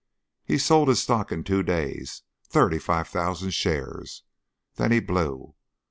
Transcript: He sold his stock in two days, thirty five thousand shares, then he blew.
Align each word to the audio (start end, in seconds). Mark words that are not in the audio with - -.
He 0.43 0.57
sold 0.57 0.87
his 0.87 1.03
stock 1.03 1.31
in 1.31 1.43
two 1.43 1.61
days, 1.61 2.23
thirty 2.47 2.79
five 2.79 3.07
thousand 3.07 3.51
shares, 3.51 4.23
then 4.73 4.91
he 4.91 4.99
blew. 4.99 5.53